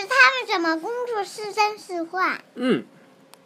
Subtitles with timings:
[0.00, 2.40] 师，他们怎么工作是真似幻？
[2.54, 2.84] 嗯，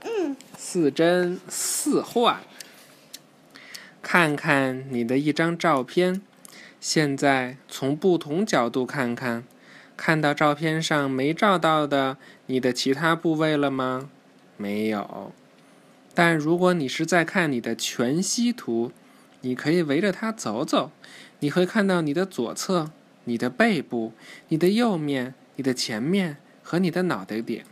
[0.03, 2.41] 嗯，似真似幻。
[4.01, 6.23] 看看你的一张照片，
[6.81, 9.45] 现在从不同角度看看，
[9.97, 12.17] 看到照片上没照到的
[12.47, 14.09] 你的其他部位了吗？
[14.57, 15.33] 没有。
[16.15, 18.93] 但如果你是在看你的全息图，
[19.41, 20.91] 你可以围着它走走，
[21.41, 22.91] 你会看到你的左侧、
[23.25, 24.13] 你的背部、
[24.49, 27.63] 你的右面、你的前面和你的脑袋顶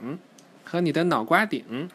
[0.64, 1.88] 和你的脑瓜顶。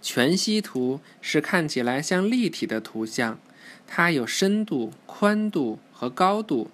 [0.00, 3.38] 全息图是看起来像立体的图像，
[3.86, 6.70] 它有深度、宽度和高度。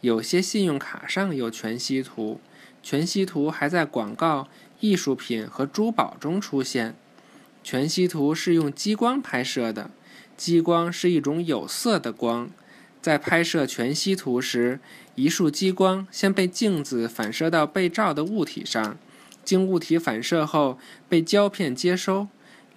[0.00, 2.40] 有些信用卡上有全息图，
[2.82, 4.48] 全息图还在广告、
[4.80, 6.96] 艺术品和珠宝中出现。
[7.62, 9.90] 全息图是用激光拍摄的，
[10.36, 12.50] 激光是一种有色的光。
[13.04, 14.80] 在拍摄全息图时，
[15.14, 18.96] 一束激光先被镜子反射到被照的物体上，
[19.44, 22.28] 经物体反射后被胶片接收。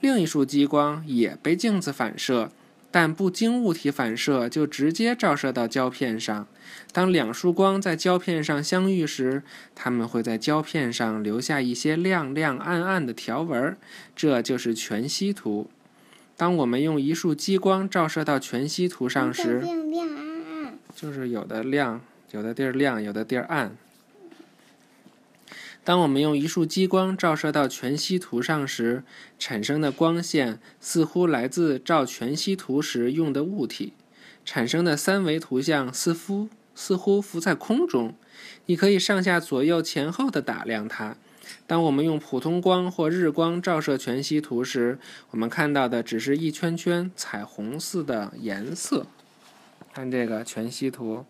[0.02, 2.52] 另一束激光也被镜子反射，
[2.92, 6.46] 但不经物体反射就直接照射到胶片上。
[6.92, 13.78] 当两束光在胶片上相遇时，它们会在胶片上留下一些亮亮暗暗的条纹，
[14.14, 15.70] 这就是全息图。
[16.36, 20.17] 当我们用一束激光照射到全息图上时，亮亮。
[20.98, 23.78] 就是有的亮，有的地儿亮，有的地儿暗。
[25.84, 29.04] 当我们用一束激光照射到全息图上时，
[29.38, 33.94] 产生的光线似乎来自照全息图时用的物体，
[34.44, 38.16] 产生的三维图像似乎似乎浮在空中。
[38.66, 41.16] 你可以上下左右前后的打量它。
[41.68, 44.98] 当我们用普通光或日光照射全息图时，
[45.30, 49.06] 我们看到的只是一圈圈彩虹似的颜色。
[49.98, 51.26] 看这个全息图，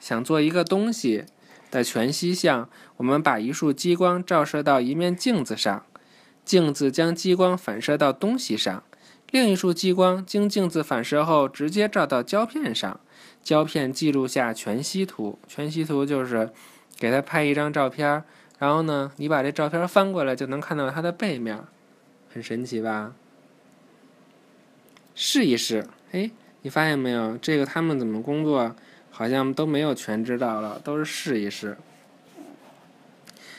[0.00, 1.26] 想做一个东西。
[1.70, 5.84] 的全息像，我们把一束激光照射到一面镜子上，
[6.42, 8.82] 镜子将激光反射到东西上，
[9.30, 12.98] 另一束激光经镜子反射后直接照到胶片上，
[13.42, 15.38] 胶片记录下全息图。
[15.46, 16.50] 全息图就是
[16.98, 18.24] 给它拍一张照片，
[18.58, 21.62] 然后呢，你把这照片翻过来就能看到它的背面，
[22.32, 23.14] 很神奇吧？
[25.14, 26.30] 试一试，哎，
[26.62, 27.36] 你发现没有？
[27.38, 28.74] 这个他们怎么工作？
[29.10, 31.76] 好像都没有全知道了，都是试一试。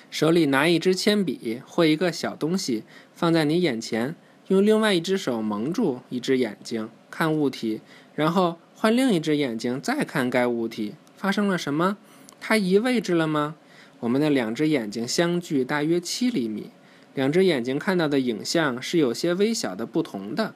[0.09, 2.83] 手里拿一支铅笔或一个小东西
[3.13, 4.15] 放在你眼前，
[4.47, 7.81] 用另外一只手蒙住一只眼睛看物体，
[8.15, 10.95] 然后换另一只眼睛再看该物体。
[11.15, 11.97] 发生了什么？
[12.39, 13.55] 它移位置了吗？
[13.99, 16.71] 我们的两只眼睛相距大约七厘米，
[17.13, 20.55] 两只眼睛看到的影像是有些微小的不同的。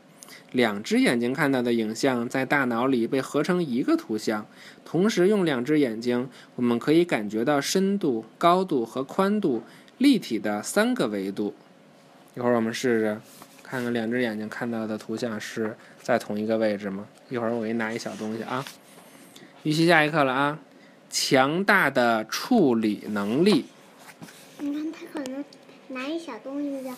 [0.51, 4.45] 两只眼睛看到的影像在大脑里被合成一个图像，
[4.85, 9.63] 同时用两只眼睛，我们可以感觉到深度、高度和宽度
[9.97, 11.53] 立体的三个维度。
[12.35, 13.21] 一会儿我们试试，
[13.61, 17.07] 看看两只眼睛看到的图像是在同一个位置吗？
[17.29, 18.63] 一会儿我给你拿一小东西啊。
[19.63, 20.59] 预习下一课了啊！
[21.09, 23.65] 强大的处理能力。
[24.59, 25.43] 你看他可能
[25.89, 26.91] 拿一小东西的。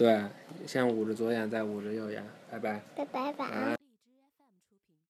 [0.00, 0.18] 对，
[0.66, 2.24] 先捂着左眼，再捂着右眼。
[2.50, 2.80] 拜拜。
[2.96, 3.79] 拜拜，晚安。